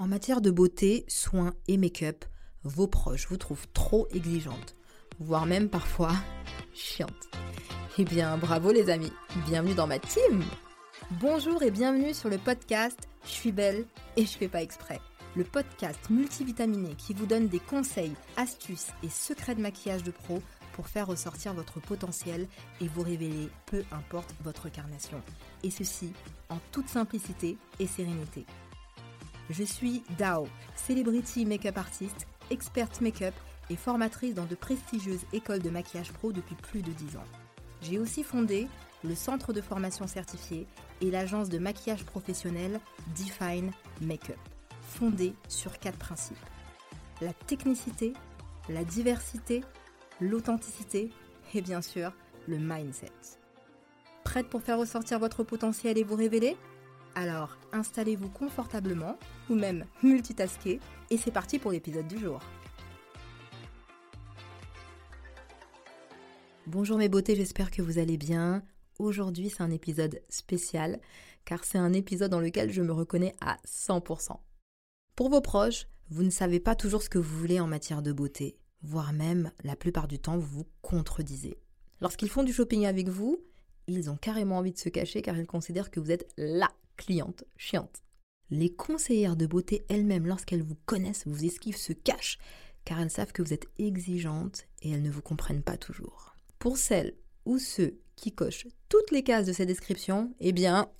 En 0.00 0.06
matière 0.06 0.40
de 0.40 0.52
beauté, 0.52 1.04
soins 1.08 1.54
et 1.66 1.76
make-up, 1.76 2.24
vos 2.62 2.86
proches 2.86 3.26
vous 3.28 3.36
trouvent 3.36 3.66
trop 3.72 4.06
exigeante, 4.12 4.76
voire 5.18 5.44
même 5.44 5.68
parfois 5.68 6.12
chiante. 6.72 7.28
Eh 7.98 8.04
bien, 8.04 8.38
bravo 8.38 8.70
les 8.70 8.90
amis, 8.90 9.12
bienvenue 9.48 9.74
dans 9.74 9.88
ma 9.88 9.98
team 9.98 10.44
Bonjour 11.20 11.64
et 11.64 11.72
bienvenue 11.72 12.14
sur 12.14 12.28
le 12.28 12.38
podcast 12.38 13.08
Je 13.24 13.30
suis 13.30 13.50
belle 13.50 13.86
et 14.16 14.24
je 14.24 14.38
fais 14.38 14.46
pas 14.46 14.62
exprès. 14.62 15.00
Le 15.34 15.42
podcast 15.42 15.98
multivitaminé 16.10 16.94
qui 16.94 17.12
vous 17.12 17.26
donne 17.26 17.48
des 17.48 17.58
conseils, 17.58 18.14
astuces 18.36 18.92
et 19.02 19.08
secrets 19.08 19.56
de 19.56 19.62
maquillage 19.62 20.04
de 20.04 20.12
pro 20.12 20.40
pour 20.74 20.86
faire 20.86 21.08
ressortir 21.08 21.54
votre 21.54 21.80
potentiel 21.80 22.46
et 22.80 22.86
vous 22.86 23.02
révéler 23.02 23.48
peu 23.66 23.82
importe 23.90 24.32
votre 24.44 24.68
carnation. 24.68 25.20
Et 25.64 25.70
ceci 25.70 26.12
en 26.50 26.58
toute 26.70 26.88
simplicité 26.88 27.58
et 27.80 27.88
sérénité. 27.88 28.46
Je 29.50 29.64
suis 29.64 30.02
Dao, 30.18 30.46
celebrity 30.76 31.46
make-up 31.46 31.78
artist, 31.78 32.26
experte 32.50 33.00
make-up 33.00 33.34
et 33.70 33.76
formatrice 33.76 34.34
dans 34.34 34.44
de 34.44 34.54
prestigieuses 34.54 35.24
écoles 35.32 35.62
de 35.62 35.70
maquillage 35.70 36.12
pro 36.12 36.32
depuis 36.32 36.54
plus 36.54 36.82
de 36.82 36.92
10 36.92 37.16
ans. 37.16 37.24
J'ai 37.80 37.98
aussi 37.98 38.22
fondé 38.22 38.68
le 39.04 39.14
centre 39.14 39.52
de 39.52 39.60
formation 39.60 40.06
certifié 40.06 40.66
et 41.00 41.10
l'agence 41.10 41.48
de 41.48 41.58
maquillage 41.58 42.04
professionnel 42.04 42.80
Define 43.16 43.72
Makeup, 44.02 44.38
fondée 44.82 45.32
sur 45.48 45.78
quatre 45.78 45.98
principes. 45.98 46.36
La 47.20 47.32
technicité, 47.32 48.12
la 48.68 48.84
diversité, 48.84 49.64
l'authenticité 50.20 51.10
et 51.54 51.62
bien 51.62 51.80
sûr 51.80 52.12
le 52.46 52.58
mindset. 52.58 53.12
Prête 54.24 54.48
pour 54.48 54.62
faire 54.62 54.78
ressortir 54.78 55.18
votre 55.18 55.42
potentiel 55.42 55.96
et 55.96 56.04
vous 56.04 56.16
révéler? 56.16 56.56
Alors 57.18 57.58
installez-vous 57.72 58.28
confortablement 58.28 59.18
ou 59.50 59.56
même 59.56 59.84
multitasker 60.04 60.78
et 61.10 61.16
c'est 61.18 61.32
parti 61.32 61.58
pour 61.58 61.72
l'épisode 61.72 62.06
du 62.06 62.16
jour. 62.16 62.40
Bonjour 66.68 66.96
mes 66.96 67.08
beautés, 67.08 67.34
j'espère 67.34 67.72
que 67.72 67.82
vous 67.82 67.98
allez 67.98 68.16
bien. 68.16 68.62
Aujourd'hui 69.00 69.50
c'est 69.50 69.64
un 69.64 69.72
épisode 69.72 70.22
spécial 70.28 71.00
car 71.44 71.64
c'est 71.64 71.78
un 71.78 71.92
épisode 71.92 72.30
dans 72.30 72.40
lequel 72.40 72.70
je 72.72 72.82
me 72.82 72.92
reconnais 72.92 73.34
à 73.40 73.56
100%. 73.66 74.36
Pour 75.16 75.28
vos 75.28 75.40
proches, 75.40 75.88
vous 76.10 76.22
ne 76.22 76.30
savez 76.30 76.60
pas 76.60 76.76
toujours 76.76 77.02
ce 77.02 77.10
que 77.10 77.18
vous 77.18 77.36
voulez 77.36 77.58
en 77.58 77.66
matière 77.66 78.02
de 78.02 78.12
beauté, 78.12 78.58
voire 78.82 79.12
même 79.12 79.50
la 79.64 79.74
plupart 79.74 80.06
du 80.06 80.20
temps 80.20 80.38
vous 80.38 80.58
vous 80.58 80.66
contredisez. 80.82 81.58
Lorsqu'ils 82.00 82.30
font 82.30 82.44
du 82.44 82.52
shopping 82.52 82.86
avec 82.86 83.08
vous, 83.08 83.38
ils 83.88 84.08
ont 84.08 84.16
carrément 84.16 84.58
envie 84.58 84.72
de 84.72 84.78
se 84.78 84.88
cacher 84.88 85.20
car 85.20 85.36
ils 85.36 85.46
considèrent 85.48 85.90
que 85.90 85.98
vous 85.98 86.12
êtes 86.12 86.28
la 86.36 86.70
cliente 86.98 87.44
chiante. 87.56 88.02
Les 88.50 88.74
conseillères 88.74 89.36
de 89.36 89.46
beauté 89.46 89.86
elles-mêmes, 89.88 90.26
lorsqu'elles 90.26 90.62
vous 90.62 90.76
connaissent, 90.84 91.26
vous 91.26 91.44
esquivent, 91.44 91.76
se 91.76 91.94
cachent, 91.94 92.38
car 92.84 93.00
elles 93.00 93.10
savent 93.10 93.32
que 93.32 93.42
vous 93.42 93.54
êtes 93.54 93.68
exigeante 93.78 94.66
et 94.82 94.90
elles 94.90 95.02
ne 95.02 95.10
vous 95.10 95.22
comprennent 95.22 95.62
pas 95.62 95.78
toujours. 95.78 96.34
Pour 96.58 96.76
celles 96.76 97.14
ou 97.46 97.58
ceux 97.58 97.98
qui 98.16 98.32
cochent 98.32 98.66
toutes 98.88 99.10
les 99.10 99.22
cases 99.22 99.46
de 99.46 99.52
cette 99.52 99.68
description, 99.68 100.34
eh 100.40 100.52
bien... 100.52 100.90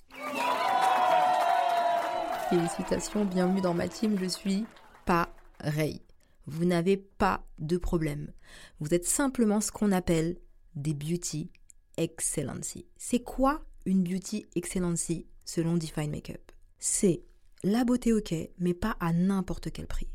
Félicitations, 2.49 3.25
bienvenue 3.25 3.61
dans 3.61 3.75
ma 3.75 3.87
team, 3.87 4.17
je 4.19 4.25
suis 4.25 4.65
pareil. 5.05 6.01
Vous 6.47 6.65
n'avez 6.65 6.97
pas 6.97 7.45
de 7.59 7.77
problème. 7.77 8.31
Vous 8.79 8.93
êtes 8.93 9.05
simplement 9.05 9.61
ce 9.61 9.71
qu'on 9.71 9.91
appelle 9.91 10.37
des 10.75 10.93
beauty 10.93 11.51
excellency. 11.97 12.87
C'est 12.97 13.19
quoi 13.19 13.63
une 13.85 14.03
beauty 14.03 14.47
excellency? 14.55 15.27
Selon 15.49 15.77
Define 15.77 16.11
Makeup. 16.11 16.51
C'est 16.77 17.23
la 17.63 17.83
beauté 17.83 18.13
ok, 18.13 18.33
mais 18.59 18.73
pas 18.75 18.95
à 18.99 19.11
n'importe 19.11 19.71
quel 19.71 19.87
prix. 19.87 20.07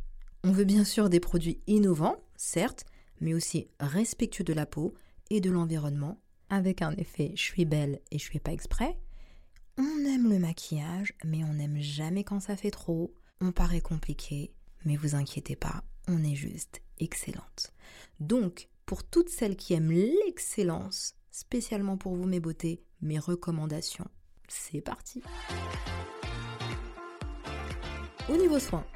On 0.44 0.52
veut 0.52 0.64
bien 0.64 0.84
sûr 0.84 1.08
des 1.10 1.20
produits 1.20 1.60
innovants, 1.66 2.22
certes, 2.36 2.84
mais 3.20 3.34
aussi 3.34 3.66
respectueux 3.80 4.44
de 4.44 4.52
la 4.52 4.66
peau 4.66 4.94
et 5.30 5.40
de 5.40 5.50
l'environnement, 5.50 6.20
avec 6.50 6.82
un 6.82 6.92
effet 6.92 7.32
je 7.34 7.42
suis 7.42 7.64
belle 7.64 8.00
et 8.12 8.18
je 8.18 8.30
fais 8.30 8.38
pas 8.38 8.52
exprès. 8.52 8.96
On 9.76 10.04
aime 10.04 10.30
le 10.30 10.38
maquillage, 10.38 11.14
mais 11.24 11.42
on 11.42 11.54
n'aime 11.54 11.80
jamais 11.80 12.22
quand 12.22 12.40
ça 12.40 12.56
fait 12.56 12.70
trop. 12.70 13.12
On 13.40 13.50
paraît 13.50 13.80
compliqué, 13.80 14.52
mais 14.84 14.96
vous 14.96 15.16
inquiétez 15.16 15.56
pas, 15.56 15.82
on 16.06 16.22
est 16.22 16.36
juste 16.36 16.80
excellente. 17.00 17.72
Donc, 18.20 18.68
pour 18.86 19.02
toutes 19.02 19.30
celles 19.30 19.56
qui 19.56 19.74
aiment 19.74 19.90
l'excellence, 19.90 21.16
spécialement 21.32 21.96
pour 21.96 22.14
vous 22.14 22.26
mes 22.26 22.40
beautés, 22.40 22.84
mes 23.00 23.18
recommandations 23.18 24.08
c'est 24.54 24.80
parti 24.80 25.22
Au 28.28 28.36
niveau 28.36 28.58
soins, 28.58 28.86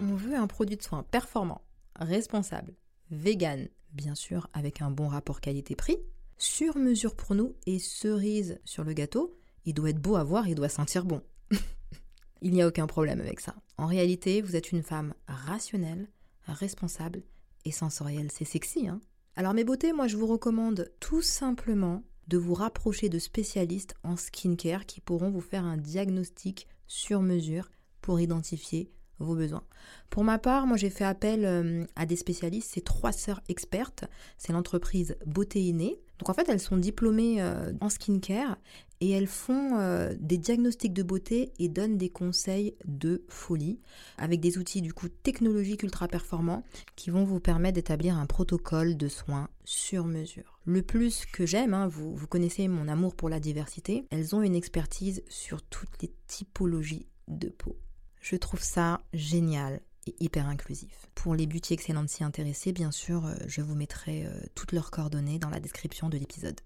on 0.00 0.14
veut 0.14 0.34
un 0.34 0.46
produit 0.46 0.76
de 0.76 0.82
soins 0.82 1.04
performant, 1.04 1.62
responsable, 1.96 2.74
vegan, 3.10 3.68
bien 3.92 4.14
sûr 4.14 4.48
avec 4.52 4.82
un 4.82 4.90
bon 4.90 5.08
rapport 5.08 5.40
qualité-prix, 5.40 5.98
sur 6.36 6.76
mesure 6.76 7.14
pour 7.14 7.34
nous 7.34 7.54
et 7.66 7.78
cerise 7.78 8.58
sur 8.64 8.84
le 8.84 8.92
gâteau, 8.92 9.38
il 9.64 9.74
doit 9.74 9.90
être 9.90 10.00
beau 10.00 10.16
à 10.16 10.24
voir, 10.24 10.48
il 10.48 10.54
doit 10.54 10.68
sentir 10.68 11.04
bon. 11.04 11.22
il 12.42 12.52
n'y 12.52 12.62
a 12.62 12.66
aucun 12.66 12.86
problème 12.86 13.20
avec 13.20 13.40
ça. 13.40 13.54
En 13.76 13.86
réalité, 13.86 14.42
vous 14.42 14.56
êtes 14.56 14.72
une 14.72 14.82
femme 14.82 15.14
rationnelle, 15.26 16.08
responsable 16.46 17.22
et 17.64 17.72
sensorielle. 17.72 18.30
C'est 18.32 18.44
sexy, 18.44 18.88
hein? 18.88 19.00
Alors 19.36 19.54
mes 19.54 19.64
beautés, 19.64 19.92
moi 19.92 20.08
je 20.08 20.16
vous 20.16 20.26
recommande 20.26 20.90
tout 20.98 21.22
simplement 21.22 22.02
de 22.28 22.38
vous 22.38 22.54
rapprocher 22.54 23.08
de 23.08 23.18
spécialistes 23.18 23.94
en 24.04 24.16
skincare 24.16 24.86
qui 24.86 25.00
pourront 25.00 25.30
vous 25.30 25.40
faire 25.40 25.64
un 25.64 25.76
diagnostic 25.76 26.68
sur 26.86 27.22
mesure 27.22 27.70
pour 28.00 28.20
identifier 28.20 28.90
vos 29.18 29.34
besoins. 29.34 29.64
Pour 30.10 30.24
ma 30.24 30.38
part, 30.38 30.66
moi 30.66 30.76
j'ai 30.76 30.90
fait 30.90 31.04
appel 31.04 31.44
euh, 31.44 31.84
à 31.96 32.06
des 32.06 32.16
spécialistes, 32.16 32.70
c'est 32.72 32.84
trois 32.84 33.12
sœurs 33.12 33.40
expertes, 33.48 34.04
c'est 34.36 34.52
l'entreprise 34.52 35.16
Beauté 35.26 35.60
Innée. 35.60 36.00
Donc 36.18 36.28
en 36.28 36.34
fait, 36.34 36.48
elles 36.48 36.60
sont 36.60 36.76
diplômées 36.76 37.40
euh, 37.40 37.72
en 37.80 37.88
skincare 37.88 38.58
et 39.00 39.10
elles 39.10 39.26
font 39.26 39.78
euh, 39.78 40.14
des 40.18 40.38
diagnostics 40.38 40.92
de 40.92 41.02
beauté 41.02 41.52
et 41.58 41.68
donnent 41.68 41.98
des 41.98 42.08
conseils 42.08 42.74
de 42.84 43.24
folie 43.28 43.78
avec 44.16 44.40
des 44.40 44.58
outils 44.58 44.82
du 44.82 44.92
coup 44.92 45.08
technologiques 45.08 45.82
ultra 45.82 46.08
performants 46.08 46.64
qui 46.96 47.10
vont 47.10 47.24
vous 47.24 47.40
permettre 47.40 47.74
d'établir 47.74 48.16
un 48.16 48.26
protocole 48.26 48.96
de 48.96 49.08
soins 49.08 49.48
sur 49.64 50.04
mesure. 50.04 50.60
Le 50.64 50.82
plus 50.82 51.26
que 51.26 51.46
j'aime, 51.46 51.74
hein, 51.74 51.88
vous, 51.88 52.26
connaissez 52.26 52.68
mon 52.68 52.88
amour 52.88 53.14
pour 53.14 53.28
la 53.28 53.40
diversité, 53.40 54.04
elles 54.10 54.34
ont 54.34 54.42
une 54.42 54.54
expertise 54.54 55.22
sur 55.28 55.62
toutes 55.62 56.02
les 56.02 56.12
typologies 56.26 57.06
de 57.28 57.48
peau. 57.48 57.76
Je 58.20 58.36
trouve 58.36 58.62
ça 58.62 59.00
génial 59.12 59.80
et 60.06 60.14
hyper 60.20 60.46
inclusif. 60.46 61.06
Pour 61.14 61.34
les 61.34 61.46
beauty 61.46 61.74
excellentes 61.74 62.08
s'y 62.08 62.24
intéresser, 62.24 62.72
bien 62.72 62.90
sûr, 62.90 63.26
euh, 63.26 63.34
je 63.46 63.60
vous 63.60 63.74
mettrai 63.74 64.26
euh, 64.26 64.30
toutes 64.54 64.72
leurs 64.72 64.90
coordonnées 64.90 65.38
dans 65.38 65.50
la 65.50 65.60
description 65.60 66.08
de 66.08 66.18
l'épisode. 66.18 66.60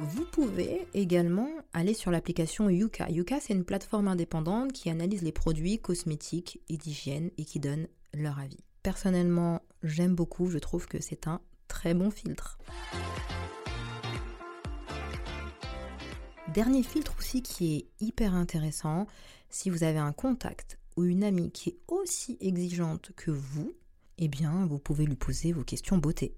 Vous 0.00 0.24
pouvez 0.24 0.86
également 0.94 1.48
aller 1.72 1.92
sur 1.92 2.12
l'application 2.12 2.70
Yuka. 2.70 3.10
Yuka, 3.10 3.40
c'est 3.40 3.52
une 3.52 3.64
plateforme 3.64 4.06
indépendante 4.06 4.72
qui 4.72 4.90
analyse 4.90 5.22
les 5.22 5.32
produits 5.32 5.80
cosmétiques 5.80 6.60
et 6.68 6.76
d'hygiène 6.76 7.32
et 7.36 7.44
qui 7.44 7.58
donne 7.58 7.88
leur 8.14 8.38
avis. 8.38 8.62
Personnellement, 8.84 9.60
j'aime 9.82 10.14
beaucoup, 10.14 10.50
je 10.50 10.58
trouve 10.58 10.86
que 10.86 11.00
c'est 11.02 11.26
un 11.26 11.40
très 11.66 11.94
bon 11.94 12.12
filtre. 12.12 12.58
Dernier 16.54 16.84
filtre 16.84 17.16
aussi 17.18 17.42
qui 17.42 17.74
est 17.74 17.88
hyper 18.00 18.34
intéressant, 18.34 19.08
si 19.50 19.68
vous 19.68 19.82
avez 19.82 19.98
un 19.98 20.12
contact 20.12 20.78
ou 20.96 21.02
une 21.06 21.24
amie 21.24 21.50
qui 21.50 21.70
est 21.70 21.78
aussi 21.88 22.38
exigeante 22.40 23.10
que 23.16 23.32
vous, 23.32 23.74
eh 24.18 24.28
bien, 24.28 24.64
vous 24.66 24.78
pouvez 24.78 25.06
lui 25.06 25.16
poser 25.16 25.52
vos 25.52 25.64
questions 25.64 25.98
beauté. 25.98 26.36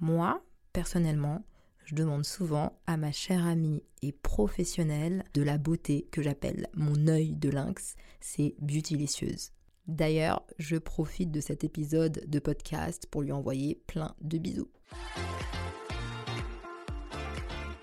Moi, 0.00 0.42
personnellement, 0.72 1.44
je 1.84 1.94
demande 1.94 2.24
souvent 2.24 2.78
à 2.86 2.96
ma 2.96 3.12
chère 3.12 3.46
amie 3.46 3.82
et 4.02 4.12
professionnelle 4.12 5.24
de 5.34 5.42
la 5.42 5.58
beauté 5.58 6.08
que 6.10 6.22
j'appelle 6.22 6.68
mon 6.74 7.08
œil 7.08 7.34
de 7.34 7.50
lynx, 7.50 7.94
c'est 8.20 8.54
Beautylicieuse. 8.58 9.52
D'ailleurs, 9.86 10.42
je 10.58 10.76
profite 10.76 11.30
de 11.30 11.40
cet 11.40 11.62
épisode 11.62 12.24
de 12.26 12.38
podcast 12.38 13.06
pour 13.10 13.22
lui 13.22 13.32
envoyer 13.32 13.82
plein 13.86 14.14
de 14.22 14.38
bisous. 14.38 14.70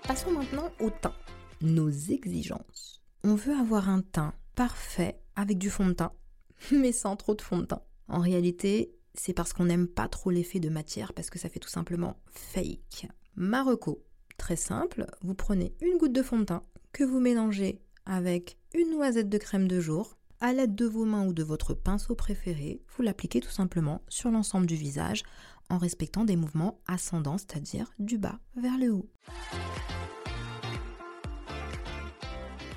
Passons 0.02 0.32
maintenant 0.32 0.70
au 0.80 0.90
teint 0.90 1.14
nos 1.60 1.90
exigences. 1.90 3.00
On 3.22 3.36
veut 3.36 3.54
avoir 3.54 3.88
un 3.88 4.02
teint 4.02 4.34
parfait 4.56 5.20
avec 5.36 5.58
du 5.58 5.70
fond 5.70 5.86
de 5.86 5.92
teint, 5.92 6.12
mais 6.72 6.90
sans 6.90 7.14
trop 7.14 7.36
de 7.36 7.42
fond 7.42 7.58
de 7.58 7.66
teint. 7.66 7.82
En 8.08 8.18
réalité, 8.18 8.96
c'est 9.14 9.32
parce 9.32 9.52
qu'on 9.52 9.66
n'aime 9.66 9.86
pas 9.86 10.08
trop 10.08 10.30
l'effet 10.30 10.58
de 10.58 10.68
matière 10.68 11.12
parce 11.12 11.30
que 11.30 11.38
ça 11.38 11.48
fait 11.48 11.60
tout 11.60 11.68
simplement 11.68 12.16
fake. 12.32 13.06
Marocco, 13.36 14.04
très 14.36 14.56
simple, 14.56 15.06
vous 15.22 15.34
prenez 15.34 15.74
une 15.80 15.96
goutte 15.96 16.12
de 16.12 16.22
fond 16.22 16.38
de 16.38 16.44
teint 16.44 16.64
que 16.92 17.02
vous 17.02 17.18
mélangez 17.18 17.80
avec 18.04 18.58
une 18.74 18.90
noisette 18.90 19.30
de 19.30 19.38
crème 19.38 19.68
de 19.68 19.80
jour. 19.80 20.18
À 20.40 20.52
l'aide 20.52 20.74
de 20.74 20.86
vos 20.86 21.04
mains 21.04 21.26
ou 21.26 21.32
de 21.32 21.42
votre 21.42 21.72
pinceau 21.72 22.14
préféré, 22.14 22.82
vous 22.94 23.02
l'appliquez 23.02 23.40
tout 23.40 23.50
simplement 23.50 24.02
sur 24.08 24.30
l'ensemble 24.30 24.66
du 24.66 24.74
visage 24.74 25.22
en 25.70 25.78
respectant 25.78 26.24
des 26.24 26.36
mouvements 26.36 26.80
ascendants, 26.86 27.38
c'est-à-dire 27.38 27.90
du 27.98 28.18
bas 28.18 28.38
vers 28.56 28.76
le 28.76 28.90
haut. 28.90 29.08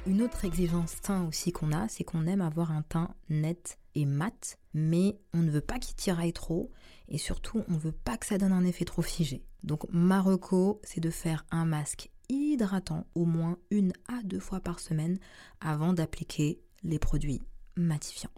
Une 0.08 0.22
autre 0.22 0.46
exigence 0.46 1.02
teint 1.02 1.28
aussi 1.28 1.52
qu'on 1.52 1.72
a, 1.72 1.88
c'est 1.88 2.04
qu'on 2.04 2.28
aime 2.28 2.42
avoir 2.42 2.72
un 2.72 2.84
teint 2.84 3.16
net 3.30 3.80
et 3.96 4.06
mat, 4.06 4.60
mais 4.76 5.18
on 5.34 5.40
ne 5.40 5.50
veut 5.50 5.62
pas 5.62 5.80
qu'il 5.80 5.96
tiraille 5.96 6.32
trop 6.32 6.72
et 7.08 7.18
surtout 7.18 7.64
on 7.68 7.74
ne 7.74 7.80
veut 7.80 7.92
pas 7.92 8.16
que 8.16 8.28
ça 8.28 8.38
donne 8.38 8.52
un 8.52 8.66
effet 8.66 8.86
trop 8.86 9.02
figé. 9.02 9.44
Donc 9.64 9.88
Marocco, 9.90 10.80
c'est 10.84 11.02
de 11.02 11.10
faire 11.10 11.44
un 11.50 11.66
masque 11.66 12.12
hydratant 12.30 13.08
au 13.16 13.26
moins 13.26 13.58
une 13.72 13.94
à 14.08 14.22
deux 14.24 14.40
fois 14.40 14.60
par 14.60 14.80
semaine 14.80 15.18
avant 15.60 15.92
d'appliquer 15.92 16.62
les 16.84 17.00
produits 17.00 17.42
matifiants. 17.76 18.30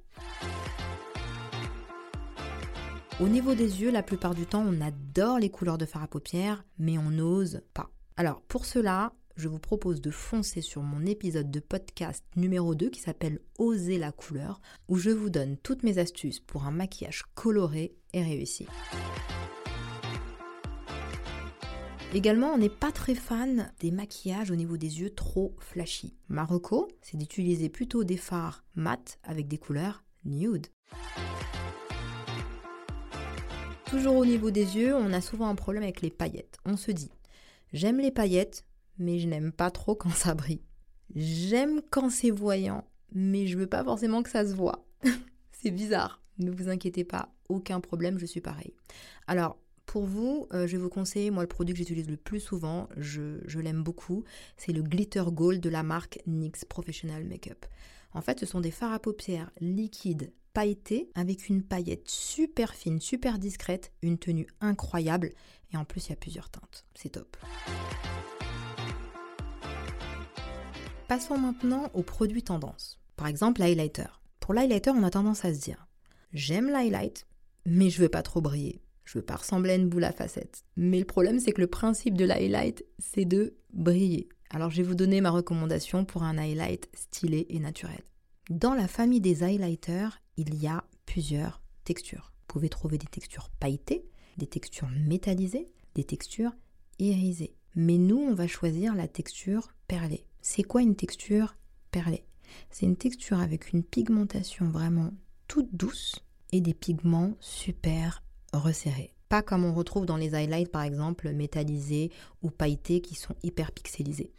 Au 3.19 3.27
niveau 3.27 3.55
des 3.55 3.81
yeux, 3.81 3.91
la 3.91 4.03
plupart 4.03 4.35
du 4.35 4.45
temps, 4.45 4.63
on 4.65 4.79
adore 4.79 5.39
les 5.39 5.49
couleurs 5.49 5.77
de 5.77 5.85
fard 5.85 6.03
à 6.03 6.07
paupières, 6.07 6.63
mais 6.77 6.97
on 6.97 7.09
n'ose 7.09 7.61
pas. 7.73 7.89
Alors 8.15 8.41
pour 8.43 8.65
cela, 8.65 9.11
je 9.37 9.47
vous 9.47 9.59
propose 9.59 10.01
de 10.01 10.09
foncer 10.09 10.61
sur 10.61 10.81
mon 10.81 11.05
épisode 11.05 11.51
de 11.51 11.59
podcast 11.59 12.25
numéro 12.35 12.73
2 12.73 12.89
qui 12.89 12.99
s'appelle 12.99 13.39
Oser 13.59 13.99
la 13.99 14.11
couleur, 14.11 14.59
où 14.87 14.97
je 14.97 15.11
vous 15.11 15.29
donne 15.29 15.57
toutes 15.57 15.83
mes 15.83 15.99
astuces 15.99 16.39
pour 16.39 16.65
un 16.65 16.71
maquillage 16.71 17.23
coloré 17.35 17.95
et 18.13 18.23
réussi. 18.23 18.65
Également, 22.15 22.47
on 22.47 22.57
n'est 22.57 22.69
pas 22.69 22.91
très 22.91 23.13
fan 23.13 23.71
des 23.79 23.91
maquillages 23.91 24.49
au 24.49 24.55
niveau 24.55 24.77
des 24.77 25.01
yeux 25.01 25.11
trop 25.11 25.55
flashy. 25.59 26.15
Marocco, 26.29 26.87
c'est 27.01 27.17
d'utiliser 27.17 27.69
plutôt 27.69 28.03
des 28.03 28.17
fards 28.17 28.63
mat 28.75 29.19
avec 29.23 29.47
des 29.47 29.59
couleurs 29.59 30.03
nude. 30.25 30.67
Toujours 33.85 34.15
au 34.15 34.25
niveau 34.25 34.49
des 34.49 34.77
yeux, 34.77 34.95
on 34.95 35.13
a 35.13 35.21
souvent 35.21 35.47
un 35.47 35.55
problème 35.55 35.83
avec 35.83 36.01
les 36.01 36.09
paillettes. 36.09 36.57
On 36.65 36.75
se 36.75 36.91
dit, 36.91 37.11
j'aime 37.71 37.99
les 37.99 38.11
paillettes, 38.11 38.65
mais 38.99 39.19
je 39.19 39.27
n'aime 39.27 39.51
pas 39.51 39.71
trop 39.71 39.95
quand 39.95 40.11
ça 40.11 40.33
brille. 40.33 40.61
J'aime 41.15 41.81
quand 41.89 42.09
c'est 42.09 42.31
voyant, 42.31 42.83
mais 43.13 43.47
je 43.47 43.57
veux 43.57 43.67
pas 43.67 43.83
forcément 43.83 44.23
que 44.23 44.29
ça 44.29 44.45
se 44.45 44.53
voit. 44.53 44.85
c'est 45.51 45.71
bizarre. 45.71 46.21
Ne 46.39 46.51
vous 46.51 46.69
inquiétez 46.69 47.03
pas, 47.03 47.33
aucun 47.49 47.79
problème, 47.79 48.19
je 48.19 48.25
suis 48.25 48.41
pareil. 48.41 48.73
Alors, 49.25 49.57
pour 49.87 50.05
vous, 50.05 50.47
euh, 50.53 50.67
je 50.67 50.73
vais 50.73 50.83
vous 50.83 50.89
conseiller, 50.89 51.31
moi, 51.31 51.43
le 51.43 51.47
produit 51.47 51.73
que 51.73 51.79
j'utilise 51.79 52.09
le 52.09 52.17
plus 52.17 52.41
souvent, 52.41 52.89
je, 52.97 53.39
je 53.45 53.59
l'aime 53.59 53.83
beaucoup, 53.83 54.23
c'est 54.57 54.73
le 54.73 54.83
Glitter 54.83 55.23
Gold 55.27 55.61
de 55.61 55.69
la 55.69 55.81
marque 55.81 56.19
NYX 56.27 56.65
Professional 56.65 57.23
Makeup. 57.23 57.65
En 58.13 58.21
fait, 58.21 58.39
ce 58.39 58.45
sont 58.45 58.59
des 58.59 58.71
fards 58.71 58.93
à 58.93 58.99
paupières 58.99 59.49
liquides, 59.61 60.31
pailletés, 60.53 61.09
avec 61.15 61.49
une 61.49 61.63
paillette 61.63 62.09
super 62.09 62.73
fine, 62.73 62.99
super 62.99 63.39
discrète, 63.39 63.93
une 64.01 64.17
tenue 64.17 64.47
incroyable, 64.59 65.33
et 65.73 65.77
en 65.77 65.85
plus, 65.85 66.07
il 66.07 66.09
y 66.09 66.13
a 66.13 66.17
plusieurs 66.17 66.49
teintes. 66.49 66.85
C'est 66.93 67.09
top. 67.09 67.37
Passons 71.07 71.37
maintenant 71.37 71.89
aux 71.93 72.03
produits 72.03 72.43
tendance. 72.43 72.99
Par 73.15 73.27
exemple, 73.27 73.61
l'highlighter. 73.61 74.07
Pour 74.41 74.53
l'highlighter, 74.53 74.89
on 74.89 75.03
a 75.03 75.09
tendance 75.09 75.45
à 75.45 75.53
se 75.53 75.59
dire 75.61 75.87
J'aime 76.33 76.69
l'highlight, 76.69 77.25
mais 77.65 77.89
je 77.89 78.01
veux 78.01 78.09
pas 78.09 78.23
trop 78.23 78.41
briller. 78.41 78.81
Je 79.05 79.17
veux 79.17 79.23
pas 79.23 79.37
ressembler 79.37 79.71
à 79.71 79.75
une 79.75 79.87
boule 79.87 80.03
à 80.03 80.11
facettes. 80.11 80.65
Mais 80.75 80.99
le 80.99 81.05
problème, 81.05 81.39
c'est 81.39 81.53
que 81.53 81.61
le 81.61 81.67
principe 81.67 82.17
de 82.17 82.25
l'highlight, 82.25 82.83
c'est 82.99 83.23
de 83.23 83.55
briller. 83.71 84.27
Alors, 84.49 84.69
je 84.69 84.81
vais 84.81 84.87
vous 84.87 84.95
donner 84.95 85.21
ma 85.21 85.31
recommandation 85.31 86.03
pour 86.03 86.23
un 86.23 86.37
highlight 86.37 86.89
stylé 86.93 87.45
et 87.49 87.59
naturel. 87.59 88.03
Dans 88.49 88.73
la 88.73 88.89
famille 88.89 89.21
des 89.21 89.43
highlighters, 89.43 90.19
il 90.35 90.55
y 90.55 90.67
a 90.67 90.83
plusieurs 91.05 91.61
textures. 91.85 92.33
Vous 92.41 92.53
pouvez 92.53 92.67
trouver 92.67 92.97
des 92.97 93.07
textures 93.07 93.49
pailletées, 93.61 94.09
des 94.35 94.47
textures 94.47 94.89
métallisées, 95.05 95.71
des 95.95 96.03
textures 96.03 96.51
irisées. 96.99 97.55
Mais 97.75 97.97
nous, 97.97 98.17
on 98.17 98.33
va 98.33 98.47
choisir 98.47 98.93
la 98.93 99.07
texture 99.07 99.69
perlée. 99.87 100.26
C'est 100.49 100.63
quoi 100.63 100.81
une 100.81 100.95
texture 100.95 101.57
perlée? 101.91 102.23
C'est 102.71 102.85
une 102.85 102.95
texture 102.95 103.37
avec 103.37 103.73
une 103.73 103.83
pigmentation 103.83 104.69
vraiment 104.69 105.11
toute 105.49 105.75
douce 105.75 106.15
et 106.53 106.61
des 106.61 106.73
pigments 106.73 107.33
super 107.41 108.23
resserrés. 108.53 109.13
Pas 109.27 109.41
comme 109.41 109.65
on 109.65 109.73
retrouve 109.73 110.05
dans 110.05 110.15
les 110.15 110.35
highlights 110.35 110.71
par 110.71 110.83
exemple 110.83 111.33
métallisés 111.33 112.11
ou 112.43 112.49
pailletés 112.49 113.01
qui 113.01 113.15
sont 113.15 113.35
hyper 113.43 113.73
pixelisés. 113.73 114.31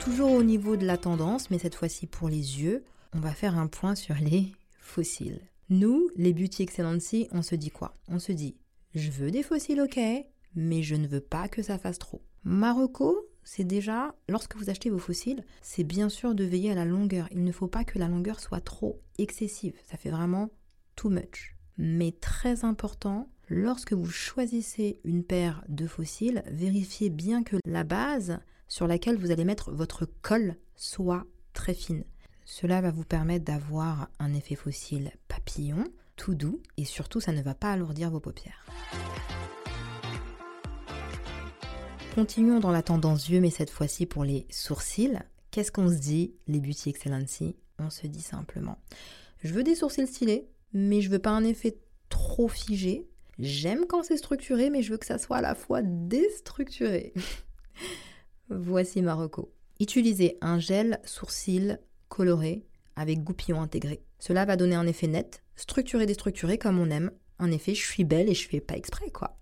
Toujours 0.00 0.32
au 0.32 0.42
niveau 0.42 0.76
de 0.76 0.84
la 0.84 0.98
tendance, 0.98 1.50
mais 1.50 1.58
cette 1.58 1.76
fois-ci 1.76 2.06
pour 2.06 2.28
les 2.28 2.60
yeux, 2.60 2.84
on 3.14 3.20
va 3.20 3.32
faire 3.32 3.56
un 3.56 3.66
point 3.66 3.94
sur 3.94 4.16
les 4.16 4.52
fossiles. 4.78 5.40
Nous, 5.70 6.10
les 6.16 6.34
Beauty 6.34 6.64
Excellency, 6.64 7.28
on 7.32 7.40
se 7.40 7.54
dit 7.54 7.70
quoi? 7.70 7.96
On 8.08 8.18
se 8.18 8.32
dit, 8.32 8.56
je 8.94 9.10
veux 9.10 9.30
des 9.30 9.42
fossiles 9.42 9.80
ok, 9.80 9.98
mais 10.54 10.82
je 10.82 10.96
ne 10.96 11.08
veux 11.08 11.22
pas 11.22 11.48
que 11.48 11.62
ça 11.62 11.78
fasse 11.78 11.98
trop. 11.98 12.20
Marocco, 12.44 13.28
c'est 13.44 13.64
déjà, 13.64 14.14
lorsque 14.28 14.56
vous 14.56 14.70
achetez 14.70 14.90
vos 14.90 14.98
fossiles, 14.98 15.44
c'est 15.60 15.84
bien 15.84 16.08
sûr 16.08 16.34
de 16.34 16.44
veiller 16.44 16.72
à 16.72 16.74
la 16.74 16.84
longueur. 16.84 17.28
Il 17.32 17.44
ne 17.44 17.52
faut 17.52 17.68
pas 17.68 17.84
que 17.84 17.98
la 17.98 18.08
longueur 18.08 18.40
soit 18.40 18.60
trop 18.60 19.00
excessive. 19.18 19.74
Ça 19.84 19.96
fait 19.96 20.10
vraiment 20.10 20.48
too 20.96 21.10
much. 21.10 21.56
Mais 21.76 22.12
très 22.12 22.64
important, 22.64 23.28
lorsque 23.48 23.92
vous 23.92 24.10
choisissez 24.10 25.00
une 25.04 25.24
paire 25.24 25.64
de 25.68 25.86
fossiles, 25.86 26.42
vérifiez 26.46 27.10
bien 27.10 27.42
que 27.42 27.56
la 27.66 27.84
base 27.84 28.38
sur 28.68 28.86
laquelle 28.86 29.18
vous 29.18 29.30
allez 29.30 29.44
mettre 29.44 29.72
votre 29.72 30.06
colle 30.22 30.56
soit 30.76 31.26
très 31.52 31.74
fine. 31.74 32.04
Cela 32.46 32.80
va 32.80 32.90
vous 32.90 33.04
permettre 33.04 33.44
d'avoir 33.44 34.08
un 34.18 34.32
effet 34.32 34.54
fossile 34.54 35.12
papillon, 35.28 35.84
tout 36.16 36.34
doux, 36.34 36.60
et 36.76 36.84
surtout 36.84 37.20
ça 37.20 37.32
ne 37.32 37.42
va 37.42 37.54
pas 37.54 37.72
alourdir 37.72 38.10
vos 38.10 38.20
paupières. 38.20 38.66
Continuons 42.20 42.60
dans 42.60 42.70
la 42.70 42.82
tendance 42.82 43.30
yeux, 43.30 43.40
mais 43.40 43.48
cette 43.48 43.70
fois-ci 43.70 44.04
pour 44.04 44.24
les 44.24 44.46
sourcils. 44.50 45.18
Qu'est-ce 45.50 45.72
qu'on 45.72 45.88
se 45.88 45.94
dit, 45.94 46.34
les 46.48 46.60
Beauty 46.60 46.90
Excellency? 46.90 47.56
On 47.78 47.88
se 47.88 48.06
dit 48.06 48.20
simplement 48.20 48.76
je 49.42 49.54
veux 49.54 49.62
des 49.62 49.74
sourcils 49.74 50.06
stylés, 50.06 50.46
mais 50.74 51.00
je 51.00 51.08
veux 51.08 51.18
pas 51.18 51.30
un 51.30 51.44
effet 51.44 51.78
trop 52.10 52.46
figé. 52.46 53.08
J'aime 53.38 53.86
quand 53.88 54.02
c'est 54.02 54.18
structuré, 54.18 54.68
mais 54.68 54.82
je 54.82 54.92
veux 54.92 54.98
que 54.98 55.06
ça 55.06 55.16
soit 55.16 55.38
à 55.38 55.40
la 55.40 55.54
fois 55.54 55.80
déstructuré. 55.82 57.14
Voici 58.50 59.00
Marocco. 59.00 59.54
Utilisez 59.80 60.36
un 60.42 60.58
gel 60.58 61.00
sourcil 61.06 61.80
coloré 62.10 62.66
avec 62.96 63.24
goupillon 63.24 63.62
intégré. 63.62 64.02
Cela 64.18 64.44
va 64.44 64.56
donner 64.56 64.76
un 64.76 64.86
effet 64.86 65.06
net, 65.06 65.42
structuré, 65.56 66.04
déstructuré 66.04 66.58
comme 66.58 66.80
on 66.80 66.90
aime. 66.90 67.12
En 67.38 67.50
effet, 67.50 67.74
je 67.74 67.86
suis 67.86 68.04
belle 68.04 68.28
et 68.28 68.34
je 68.34 68.46
fais 68.46 68.60
pas 68.60 68.76
exprès 68.76 69.08
quoi. 69.08 69.38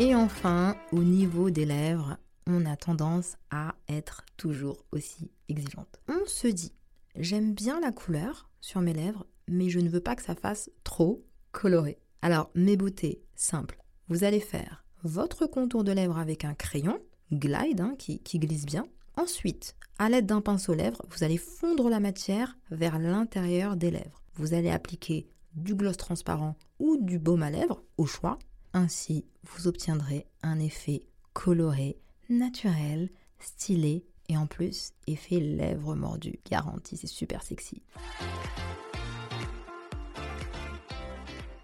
Et 0.00 0.12
enfin, 0.16 0.76
au 0.90 1.04
niveau 1.04 1.50
des 1.50 1.64
lèvres, 1.64 2.16
on 2.48 2.66
a 2.66 2.76
tendance 2.76 3.36
à 3.52 3.76
être 3.88 4.24
toujours 4.36 4.84
aussi 4.90 5.30
exigeante. 5.48 6.00
On 6.08 6.26
se 6.26 6.48
dit, 6.48 6.72
j'aime 7.14 7.54
bien 7.54 7.78
la 7.78 7.92
couleur 7.92 8.50
sur 8.60 8.80
mes 8.80 8.92
lèvres, 8.92 9.24
mais 9.46 9.68
je 9.68 9.78
ne 9.78 9.88
veux 9.88 10.00
pas 10.00 10.16
que 10.16 10.24
ça 10.24 10.34
fasse 10.34 10.68
trop 10.82 11.24
coloré. 11.52 11.98
Alors, 12.22 12.50
mes 12.56 12.76
beautés, 12.76 13.22
simples. 13.36 13.78
Vous 14.08 14.24
allez 14.24 14.40
faire 14.40 14.84
votre 15.04 15.46
contour 15.46 15.84
de 15.84 15.92
lèvres 15.92 16.18
avec 16.18 16.44
un 16.44 16.54
crayon, 16.54 16.98
glide, 17.32 17.80
hein, 17.80 17.94
qui 17.96 18.38
glisse 18.40 18.66
bien. 18.66 18.86
Ensuite, 19.16 19.76
à 20.00 20.08
l'aide 20.08 20.26
d'un 20.26 20.40
pinceau 20.40 20.74
lèvres, 20.74 21.06
vous 21.08 21.22
allez 21.22 21.38
fondre 21.38 21.88
la 21.88 22.00
matière 22.00 22.58
vers 22.72 22.98
l'intérieur 22.98 23.76
des 23.76 23.92
lèvres. 23.92 24.22
Vous 24.34 24.54
allez 24.54 24.70
appliquer 24.70 25.28
du 25.54 25.76
gloss 25.76 25.96
transparent 25.96 26.56
ou 26.80 26.96
du 27.00 27.20
baume 27.20 27.44
à 27.44 27.50
lèvres, 27.50 27.84
au 27.96 28.06
choix, 28.06 28.40
ainsi, 28.74 29.24
vous 29.44 29.66
obtiendrez 29.66 30.26
un 30.42 30.58
effet 30.58 31.02
coloré, 31.32 31.96
naturel, 32.28 33.08
stylé 33.38 34.04
et 34.28 34.36
en 34.36 34.46
plus, 34.46 34.92
effet 35.06 35.40
lèvres 35.40 35.94
mordues. 35.94 36.38
Garanti, 36.50 36.96
c'est 36.96 37.06
super 37.06 37.42
sexy. 37.42 37.82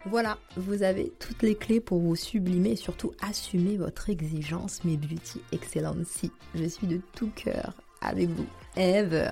Voilà, 0.07 0.38
vous 0.57 0.83
avez 0.83 1.12
toutes 1.19 1.43
les 1.43 1.55
clés 1.55 1.81
pour 1.81 2.00
vous 2.00 2.17
sublimer 2.17 2.71
et 2.71 2.76
surtout 2.76 3.12
assumer 3.21 3.76
votre 3.76 4.09
exigence, 4.09 4.83
mes 4.85 4.97
beauty 4.97 5.43
excellency. 5.52 6.33
Je 6.55 6.64
suis 6.64 6.87
de 6.87 7.00
tout 7.14 7.31
cœur 7.35 7.75
avec 8.00 8.31
vous. 8.31 8.47
Ever 8.76 9.31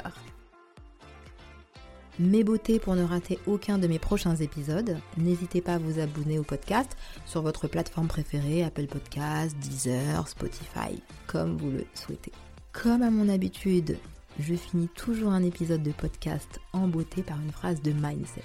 mes 2.18 2.44
beautés 2.44 2.78
pour 2.78 2.94
ne 2.96 3.04
rater 3.04 3.38
aucun 3.46 3.78
de 3.78 3.86
mes 3.86 3.98
prochains 3.98 4.36
épisodes. 4.36 4.96
N'hésitez 5.16 5.60
pas 5.60 5.74
à 5.74 5.78
vous 5.78 6.00
abonner 6.00 6.38
au 6.38 6.42
podcast 6.42 6.96
sur 7.26 7.42
votre 7.42 7.68
plateforme 7.68 8.08
préférée, 8.08 8.64
Apple 8.64 8.86
Podcasts, 8.86 9.56
Deezer, 9.58 10.26
Spotify, 10.26 11.02
comme 11.26 11.56
vous 11.56 11.70
le 11.70 11.84
souhaitez. 11.94 12.32
Comme 12.72 13.02
à 13.02 13.10
mon 13.10 13.28
habitude, 13.28 13.98
je 14.38 14.54
finis 14.54 14.88
toujours 14.88 15.32
un 15.32 15.42
épisode 15.42 15.82
de 15.82 15.92
podcast 15.92 16.60
en 16.72 16.88
beauté 16.88 17.22
par 17.22 17.40
une 17.40 17.52
phrase 17.52 17.82
de 17.82 17.92
mindset. 17.92 18.42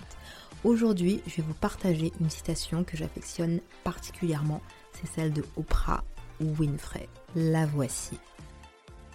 Aujourd'hui, 0.63 1.22
je 1.27 1.38
vais 1.38 1.44
vous 1.48 1.53
partager 1.53 2.13
une 2.20 2.30
citation 2.30 2.84
que 2.84 2.96
j'affectionne 2.96 3.60
particulièrement, 3.84 4.62
c'est 4.94 5.12
celle 5.13 5.34
de 5.34 5.44
Oprah 5.58 6.03
Winfrey. 6.39 7.10
La 7.36 7.65
voici. 7.65 8.18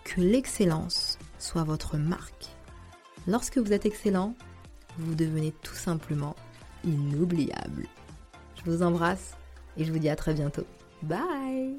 Que 0.04 0.20
l'excellence 0.20 1.18
soit 1.38 1.64
votre 1.64 1.96
marque. 1.96 2.48
Lorsque 3.26 3.58
vous 3.58 3.72
êtes 3.72 3.86
excellent, 3.86 4.34
vous 4.98 5.14
devenez 5.14 5.52
tout 5.62 5.74
simplement 5.74 6.36
inoubliable. 6.84 7.86
Je 8.56 8.70
vous 8.70 8.82
embrasse 8.82 9.36
et 9.76 9.84
je 9.84 9.92
vous 9.92 9.98
dis 9.98 10.08
à 10.08 10.16
très 10.16 10.34
bientôt. 10.34 10.64
Bye 11.02 11.76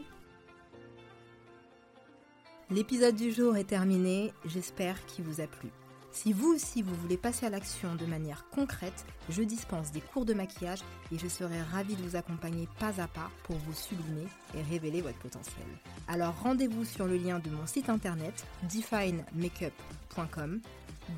L'épisode 2.72 3.16
du 3.16 3.32
jour 3.32 3.58
est 3.58 3.64
terminé, 3.64 4.32
j'espère 4.46 5.04
qu'il 5.08 5.26
vous 5.26 5.42
a 5.42 5.48
plu. 5.48 5.70
Si 6.12 6.34
vous 6.34 6.54
aussi 6.54 6.82
vous 6.82 6.96
voulez 6.96 7.18
passer 7.18 7.46
à 7.46 7.50
l'action 7.50 7.96
de 7.96 8.06
manière 8.06 8.46
concrète, 8.50 9.06
je 9.30 9.42
dispense 9.44 9.92
des 9.92 10.02
cours 10.02 10.26
de 10.26 10.34
maquillage 10.34 10.82
et 11.12 11.18
je 11.18 11.28
serai 11.28 11.62
ravie 11.62 11.96
de 11.96 12.02
vous 12.02 12.16
accompagner 12.16 12.68
pas 12.80 13.02
à 13.02 13.08
pas 13.08 13.30
pour 13.44 13.56
vous 13.58 13.74
sublimer 13.74 14.28
et 14.56 14.62
révéler 14.62 15.02
votre 15.02 15.18
potentiel. 15.20 15.66
Alors 16.08 16.36
rendez-vous 16.42 16.86
sur 16.86 17.06
le 17.06 17.18
lien 17.18 17.40
de 17.40 17.50
mon 17.50 17.66
site 17.68 17.90
internet 17.90 18.46
definemakeup.com 18.64 20.62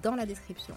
dans 0.04 0.16
la 0.16 0.26
description. 0.26 0.76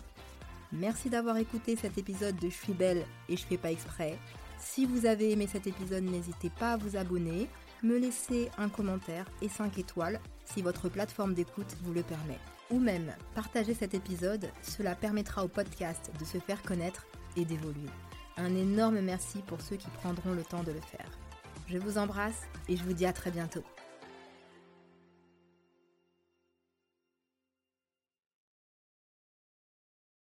Merci 0.75 1.09
d'avoir 1.09 1.37
écouté 1.37 1.76
cet 1.76 1.99
épisode 1.99 2.37
de 2.37 2.49
Je 2.49 2.54
suis 2.54 2.73
belle 2.73 3.07
et 3.28 3.37
je 3.37 3.45
fais 3.45 3.57
pas 3.57 3.71
exprès. 3.71 4.19
Si 4.59 4.87
vous 4.87 5.07
avez 5.07 5.31
aimé 5.31 5.47
cet 5.47 5.69
épisode, 5.69 6.02
n'hésitez 6.02 6.50
pas 6.50 6.73
à 6.73 6.76
vous 6.76 6.97
abonner, 6.97 7.49
me 7.85 7.97
laisser 7.97 8.50
un 8.59 8.69
commentaire 8.69 9.31
et 9.40 9.49
5 9.49 9.78
étoiles 9.78 10.19
si 10.45 10.62
votre 10.62 10.88
plateforme 10.88 11.33
d'écoute 11.33 11.76
vous 11.85 11.93
le 11.93 12.02
permet. 12.02 12.38
Ou 12.71 12.81
même 12.81 13.12
partager 13.37 13.73
cet 13.73 13.95
épisode, 13.95 14.50
cela 14.62 14.97
permettra 14.97 15.45
au 15.45 15.49
podcast 15.49 16.11
de 16.19 16.25
se 16.25 16.38
faire 16.38 16.62
connaître 16.62 17.07
et 17.37 17.45
d'évoluer. 17.45 17.90
Un 18.37 18.57
énorme 18.57 19.00
merci 19.00 19.38
pour 19.47 19.61
ceux 19.61 19.76
qui 19.76 19.90
prendront 19.90 20.33
le 20.33 20.43
temps 20.43 20.64
de 20.64 20.73
le 20.73 20.81
faire. 20.81 21.11
Je 21.69 21.78
vous 21.78 21.99
embrasse 21.99 22.43
et 22.69 22.76
je 22.76 22.83
vous 22.83 22.95
dis 22.95 23.07
à 23.07 23.12
très 23.12 23.31
bientôt. 23.31 23.62